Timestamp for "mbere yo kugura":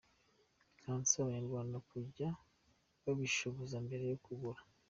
3.85-4.61